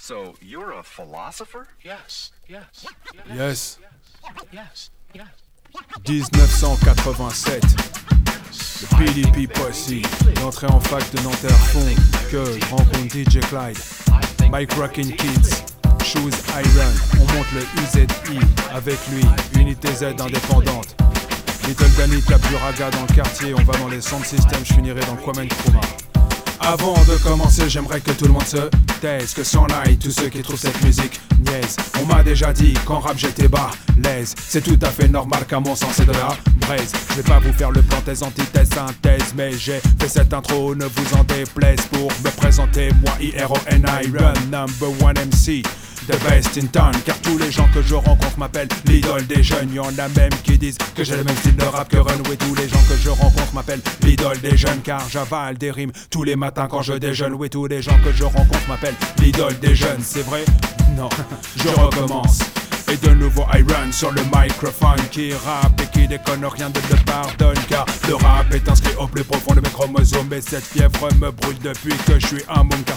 So 0.00 0.34
you're 0.40 0.72
a 0.72 0.82
philosopher? 0.82 1.66
Yes, 1.84 2.30
yes, 2.48 2.86
Yes. 3.34 3.78
yes, 4.52 4.90
yes. 5.12 5.26
1987. 6.06 7.62
Le 8.80 8.86
PDP 8.96 9.52
Posse. 9.52 9.90
L'entrée 10.40 10.68
en 10.68 10.80
fac 10.80 11.02
de 11.12 11.20
Nanterre 11.20 11.50
fond 11.50 11.94
que 12.30 12.44
je 12.44 12.64
rencontre 12.66 13.08
DJ 13.08 13.40
Clyde. 13.40 13.76
Mike 14.50 14.72
Rockin' 14.74 15.10
Kids. 15.16 15.64
Shoes 16.04 16.32
Iron. 16.54 16.92
On 17.20 17.26
monte 17.34 17.52
le 17.52 17.62
UZI. 17.82 18.38
Avec 18.72 18.98
lui, 19.08 19.24
Unité 19.60 19.92
Z 19.92 20.04
indépendante. 20.20 20.94
Little 21.66 21.90
Danny 21.98 22.22
tape 22.22 22.46
du 22.48 22.54
raga 22.56 22.90
dans 22.90 23.02
le 23.02 23.14
quartier. 23.14 23.52
On 23.52 23.62
va 23.64 23.76
dans 23.78 23.88
les 23.88 24.00
sound 24.00 24.24
systems. 24.24 24.64
Je 24.64 24.74
finirai 24.74 25.00
dans 25.00 25.16
Kwame 25.16 25.44
Nkrumah. 25.44 25.80
Avant 26.60 26.94
de 27.04 27.16
commencer, 27.22 27.68
j'aimerais 27.68 28.00
que 28.00 28.10
tout 28.10 28.26
le 28.26 28.32
monde 28.32 28.46
se 28.46 28.68
taise, 29.00 29.32
que 29.32 29.44
s'en 29.44 29.66
aille 29.66 29.96
tous 29.96 30.10
ceux 30.10 30.28
qui 30.28 30.42
trouvent 30.42 30.58
cette 30.58 30.82
musique 30.82 31.20
niaise. 31.46 31.76
On 32.02 32.06
m'a 32.06 32.22
déjà 32.22 32.52
dit 32.52 32.74
qu'en 32.84 32.98
rap 32.98 33.16
j'étais 33.16 33.48
bas. 33.48 33.70
C'est 34.34 34.62
tout 34.62 34.78
à 34.82 34.90
fait 34.90 35.08
normal 35.08 35.44
qu'à 35.46 35.60
mon 35.60 35.74
sens 35.76 35.90
c'est 35.94 36.06
de 36.06 36.12
la 36.12 36.36
braise. 36.66 36.92
Je 37.10 37.16
vais 37.16 37.22
pas 37.22 37.38
vous 37.38 37.52
faire 37.52 37.70
le 37.70 37.82
plantaise, 37.82 38.22
antithèse, 38.22 38.70
synthèse, 38.70 39.34
mais 39.36 39.52
j'ai 39.52 39.80
fait 40.00 40.08
cette 40.08 40.32
intro, 40.32 40.74
ne 40.74 40.86
vous 40.86 41.16
en 41.16 41.24
déplaise 41.24 41.80
pour 41.92 42.10
me 42.24 42.30
présenter. 42.30 42.90
Moi, 43.04 43.14
I-R-O-N, 43.20 43.84
Iron, 44.04 44.32
number 44.50 44.88
one 45.02 45.16
MC. 45.16 45.62
The 46.08 46.16
best 46.24 46.56
in 46.56 46.68
town, 46.68 46.92
car 47.04 47.20
tous 47.20 47.36
les 47.36 47.52
gens 47.52 47.68
que 47.74 47.82
je 47.82 47.94
rencontre 47.94 48.38
m'appellent 48.38 48.68
l'idole 48.86 49.26
des 49.26 49.42
jeunes. 49.42 49.70
Y 49.74 49.78
en 49.78 49.90
a 49.98 50.08
même 50.16 50.30
qui 50.42 50.56
disent 50.56 50.78
que 50.96 51.04
j'ai 51.04 51.16
le 51.16 51.22
même 51.22 51.36
style 51.36 51.54
de 51.54 51.64
rap 51.64 51.86
que 51.86 51.98
Runway. 51.98 52.34
Tous 52.38 52.54
les 52.54 52.66
gens 52.66 52.80
que 52.88 52.96
je 52.96 53.10
rencontre 53.10 53.52
m'appellent 53.52 53.82
l'idole 54.02 54.40
des 54.40 54.56
jeunes, 54.56 54.80
car 54.82 55.06
j'avale 55.10 55.58
des 55.58 55.70
rimes 55.70 55.92
tous 56.10 56.24
les 56.24 56.34
matins 56.34 56.66
quand 56.66 56.80
je 56.80 56.94
déjeune. 56.94 57.34
Oui, 57.34 57.50
tous 57.50 57.66
les 57.66 57.82
gens 57.82 57.98
que 58.02 58.10
je 58.10 58.24
rencontre 58.24 58.68
m'appellent 58.68 58.96
l'idole 59.18 59.58
des 59.58 59.74
jeunes. 59.74 60.00
C'est 60.00 60.22
vrai? 60.22 60.46
Non, 60.96 61.10
je 61.56 61.68
recommence. 61.68 62.38
Et 62.90 62.96
de 62.96 63.12
nouveau 63.12 63.44
Iron 63.54 63.92
sur 63.92 64.10
le 64.12 64.22
microphone 64.34 65.00
qui 65.10 65.32
rappe 65.34 65.80
et 65.82 65.86
qui 65.98 66.08
déconne 66.08 66.44
rien 66.46 66.70
de 66.70 66.80
te 66.80 66.96
pardonne 67.04 67.58
car 67.68 67.84
le 68.08 68.14
rap 68.14 68.52
est 68.54 68.66
inscrit 68.66 68.94
au 68.98 69.06
plus 69.06 69.24
profond 69.24 69.54
de 69.54 69.60
mes 69.60 69.68
chromosomes 69.68 70.32
et 70.32 70.40
cette 70.40 70.64
fièvre 70.64 71.08
me 71.20 71.30
brûle 71.30 71.58
depuis 71.62 71.94
que 72.06 72.18
je 72.18 72.26
suis 72.26 72.42
un 72.48 72.62
môme 72.62 72.82
car 72.86 72.96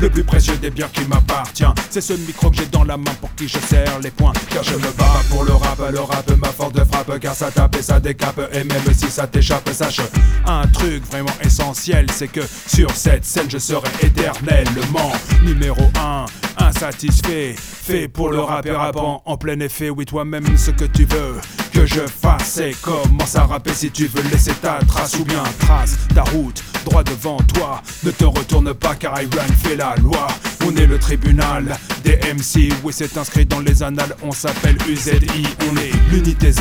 le 0.00 0.08
plus 0.08 0.24
précieux 0.24 0.56
des 0.56 0.70
biens 0.70 0.88
qui 0.92 1.04
m'appartient 1.04 1.64
c'est 1.90 2.00
ce 2.00 2.14
micro 2.14 2.50
que 2.50 2.56
j'ai 2.56 2.66
dans 2.66 2.84
la 2.84 2.96
main 2.96 3.12
pour 3.20 3.34
qui 3.34 3.46
je 3.46 3.58
serre 3.58 3.98
les 4.02 4.10
poings 4.10 4.32
car 4.50 4.64
je 4.64 4.74
me 4.74 4.90
bats 4.96 5.22
pour 5.28 5.44
le 5.44 5.52
rap 5.52 5.80
le 5.92 6.00
rap 6.00 6.30
ma 6.40 6.48
force 6.48 6.72
de 6.72 6.84
frappe 6.84 7.18
car 7.20 7.34
ça 7.34 7.50
tape 7.50 7.76
et 7.76 7.82
ça 7.82 8.00
décape 8.00 8.40
et 8.52 8.64
même 8.64 8.94
si 8.94 9.10
ça 9.10 9.26
t'échappe 9.26 9.68
sache 9.70 10.00
un 10.46 10.66
truc 10.68 11.04
vraiment 11.10 11.34
essentiel 11.44 12.06
c'est 12.10 12.28
que 12.28 12.40
sur 12.66 12.90
cette 12.92 13.26
scène 13.26 13.50
je 13.50 13.58
serai 13.58 13.88
éternellement 14.02 15.12
numéro 15.42 15.82
1 16.00 16.24
insatisfait 16.58 17.54
fait 17.56 18.08
pour 18.08 18.30
le 18.30 18.40
rappeur 18.40 18.80
rappant 18.80 19.22
en 19.24 19.36
plein 19.36 19.60
effet 19.60 19.90
oui 19.90 20.04
toi-même 20.04 20.56
ce 20.56 20.70
que 20.70 20.84
tu 20.84 21.04
veux 21.04 21.36
que 21.72 21.86
je 21.86 22.00
fasse 22.00 22.52
c'est 22.54 22.72
commence 22.80 23.36
à 23.36 23.44
rapper 23.44 23.72
si 23.72 23.90
tu 23.90 24.06
veux 24.06 24.22
laisser 24.30 24.54
ta 24.54 24.78
trace 24.86 25.16
ou 25.18 25.24
bien 25.24 25.42
trace 25.60 25.96
ta 26.14 26.22
route 26.22 26.62
droit 26.86 27.02
devant 27.02 27.38
toi. 27.38 27.82
Ne 28.04 28.10
te 28.10 28.24
retourne 28.24 28.72
pas 28.72 28.94
car 28.94 29.20
Iron 29.20 29.52
fait 29.62 29.76
la 29.76 29.94
loi. 29.96 30.28
On 30.64 30.74
est 30.76 30.86
le 30.86 30.98
tribunal 30.98 31.76
des 32.02 32.16
MC 32.32 32.72
oui 32.82 32.92
c'est 32.92 33.16
inscrit 33.16 33.46
dans 33.46 33.60
les 33.60 33.82
annales 33.82 34.16
on 34.22 34.32
s'appelle 34.32 34.76
UZI 34.88 35.46
on 35.70 35.76
est 35.76 35.92
l'unité 36.10 36.50
Z 36.50 36.60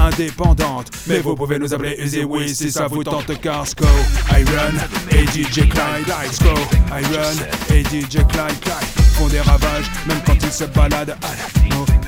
indépendante. 0.00 0.90
Mais 1.06 1.18
vous 1.20 1.34
pouvez 1.34 1.58
nous 1.58 1.72
appeler 1.72 1.96
Uzi 1.98 2.24
oui 2.24 2.54
si 2.54 2.70
ça 2.70 2.86
vous 2.86 3.04
tente 3.04 3.40
car 3.40 3.66
Sco 3.66 3.84
Iron 4.30 4.74
et 5.10 5.24
DJ 5.26 5.68
Clyde 5.68 6.32
Sco 6.32 6.54
Iron 6.88 7.36
et 7.70 7.82
DJ 7.84 8.26
Clyde 8.28 8.90
font 9.14 9.28
des 9.28 9.40
ravages 9.40 9.90
même 10.06 10.20
quand 10.26 10.36
ils 10.42 10.52
se 10.52 10.64
baladent. 10.64 11.16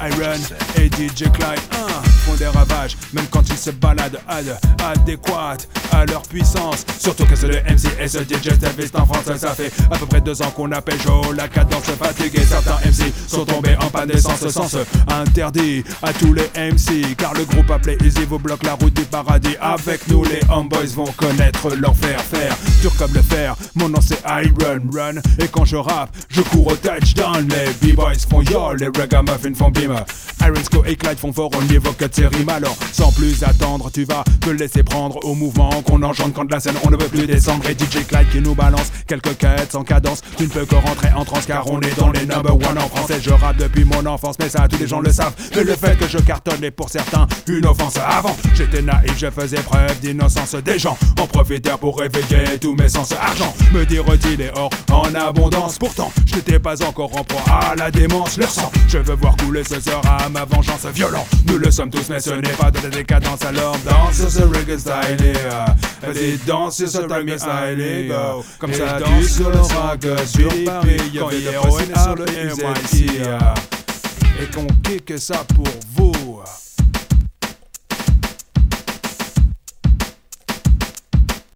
Iron 0.00 0.40
et 0.76 0.86
DJ 0.86 1.30
Clyde 1.32 1.60
hein, 1.72 2.02
des 2.36 2.46
ravages 2.46 2.96
même 3.12 3.26
quand 3.30 3.48
ils 3.48 3.56
se 3.56 3.70
baladent 3.70 4.20
ad, 4.28 4.58
adéquates 4.84 5.68
à 5.92 6.04
leur 6.06 6.22
puissance. 6.22 6.84
Surtout 6.98 7.24
que 7.26 7.36
c'est 7.36 7.48
le 7.48 7.56
MC 7.62 7.88
et 8.00 8.08
ce 8.08 8.18
DJ 8.18 8.58
Davis 8.58 8.90
en 8.94 9.06
France 9.06 9.36
ça 9.36 9.54
fait 9.54 9.72
à 9.90 9.98
peu 9.98 10.06
près 10.06 10.20
deux 10.20 10.40
ans 10.42 10.50
qu'on 10.50 10.70
appelle 10.72 11.00
Joe 11.00 11.34
la 11.36 11.48
cadence 11.48 11.84
fatiguée 11.84 12.44
certains 12.44 12.78
MC 12.86 13.12
sont 13.26 13.44
tombés 13.44 13.76
en 13.80 13.88
panne 13.88 14.08
d'essence 14.08 14.46
sens 14.48 14.76
interdit 15.08 15.84
à 16.02 16.12
tous 16.12 16.32
les 16.32 16.48
MC 16.56 17.16
car 17.16 17.34
le 17.34 17.44
groupe 17.44 17.70
appelé 17.70 17.96
Easy 18.04 18.24
vous 18.28 18.38
bloque 18.38 18.62
la 18.64 18.74
route 18.74 18.94
du 18.94 19.04
paradis. 19.04 19.56
Avec 19.60 20.06
nous 20.08 20.24
les 20.24 20.40
homeboys 20.50 20.94
vont 20.94 21.10
connaître 21.16 21.70
l'enfer 21.76 22.20
faire 22.20 22.56
dur 22.80 22.92
comme 22.96 23.12
le 23.14 23.22
fer. 23.22 23.54
Mon 23.74 23.88
nom 23.88 24.00
c'est 24.00 24.22
Iron 24.26 24.80
Run 24.92 25.20
et 25.38 25.48
quand 25.48 25.64
je 25.64 25.76
rappe 25.76 26.10
je 26.28 26.42
cours 26.42 26.68
au 26.68 26.76
touchdown. 26.76 27.48
Les 27.48 27.92
B-boys 27.92 28.14
font 28.28 28.42
yo 28.42 28.74
les 28.74 28.86
ragamuffins 28.86 29.54
font 29.54 29.70
bim. 29.70 29.94
Iron 30.42 30.64
Sco 30.64 30.84
et 30.84 30.96
Clyde 30.96 31.18
font 31.18 31.32
fort 31.32 31.50
au 31.56 31.62
niveau 31.64 31.92
que 31.92 32.04
alors 32.48 32.76
sans 32.92 33.10
plus 33.12 33.42
attendre 33.42 33.90
tu 33.90 34.04
vas 34.04 34.22
te 34.40 34.50
laisser 34.50 34.82
prendre 34.82 35.18
au 35.24 35.34
mouvement 35.34 35.70
qu'on 35.82 36.02
engendre 36.02 36.32
quand 36.32 36.50
la 36.50 36.60
scène 36.60 36.74
on 36.84 36.90
ne 36.90 36.96
veut 36.96 37.08
plus 37.08 37.26
descendre. 37.26 37.64
Et 37.68 37.72
DJ 37.72 38.06
Clyde 38.06 38.28
qui 38.30 38.40
nous 38.40 38.54
balance 38.54 38.92
quelques 39.06 39.36
quêtes 39.38 39.72
sans 39.72 39.82
cadence. 39.82 40.22
Tu 40.36 40.44
ne 40.44 40.48
peux 40.48 40.64
que 40.64 40.74
rentrer 40.74 41.08
en 41.14 41.24
transe 41.24 41.46
car 41.46 41.68
on 41.70 41.80
est 41.80 41.98
dans 41.98 42.10
les 42.10 42.26
number 42.26 42.54
one 42.54 42.78
en 42.78 42.88
français. 42.88 43.18
Je 43.20 43.30
rappe 43.30 43.56
depuis 43.56 43.84
mon 43.84 44.04
enfance 44.06 44.36
mais 44.38 44.48
ça 44.48 44.68
tous 44.68 44.78
les 44.78 44.86
gens 44.86 45.00
le 45.00 45.10
savent. 45.10 45.34
Mais 45.56 45.64
le 45.64 45.74
fait 45.74 45.98
que 45.98 46.08
je 46.08 46.18
cartonne 46.18 46.62
est 46.62 46.70
pour 46.70 46.88
certains 46.90 47.26
une 47.48 47.66
offense. 47.66 47.96
Avant 47.96 48.36
j'étais 48.54 48.82
naïf 48.82 49.14
je 49.18 49.30
faisais 49.30 49.60
preuve 49.62 49.98
d'innocence. 50.00 50.54
Des 50.54 50.78
gens 50.78 50.96
en 51.20 51.26
profitèrent 51.26 51.78
pour 51.78 51.98
réveiller 51.98 52.58
tous 52.60 52.74
mes 52.74 52.88
sens. 52.88 53.12
Argent 53.12 53.54
me 53.72 53.84
dire-t-il 53.84 54.40
est 54.40 54.52
or 54.56 54.70
en 54.92 55.14
abondance. 55.14 55.78
Pourtant 55.78 56.12
je 56.26 56.36
n'étais 56.36 56.58
pas 56.58 56.82
encore 56.84 57.16
en 57.18 57.24
proie 57.24 57.42
à 57.54 57.74
la 57.74 57.90
démence. 57.90 58.36
Leur 58.36 58.50
sang 58.50 58.70
je 58.88 58.98
veux 58.98 59.14
voir 59.14 59.36
couler 59.36 59.64
ce 59.64 59.80
sera 59.80 60.28
ma 60.30 60.44
vengeance 60.44 60.86
violent. 60.94 61.26
Nous 61.46 61.58
le 61.58 61.70
sommes 61.70 61.90
tous 61.90 62.08
mais 62.10 62.20
ce 62.20 62.30
n'est 62.30 62.48
pas 62.50 62.70
de 62.70 62.78
la 62.82 62.88
décadence 62.88 63.44
alors 63.44 63.76
danse 63.84 64.16
sur 64.16 64.30
ce 64.30 64.42
reggae 64.42 64.78
style 64.78 65.26
et 65.26 66.06
vas-y 66.06 66.38
danse 66.46 66.76
sur 66.76 66.88
ce 66.88 66.98
reggae 66.98 67.38
style 67.38 68.14
comme 68.58 68.72
ça 68.72 68.98
tu 69.04 69.24
sur 69.24 69.50
le 69.50 69.60
rag 69.60 70.06
sur 70.26 70.48
Paris. 70.64 71.12
Quand 71.18 71.30
il 71.30 71.46
est 71.46 71.98
sur 71.98 72.14
le 72.14 72.24
MIT 72.24 73.20
et 74.40 74.46
qu'on 74.54 74.66
kick 74.82 75.18
ça 75.18 75.44
pour 75.54 75.66
vous 75.94 76.01